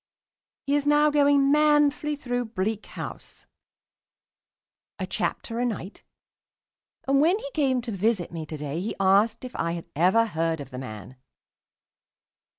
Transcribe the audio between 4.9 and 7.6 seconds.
a chapter a night and when he